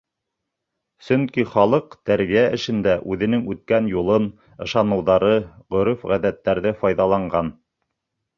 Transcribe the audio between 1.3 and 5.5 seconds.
халыҡ тәрбиә эшендә үҙенең үткән юлын, ышаныуҙары,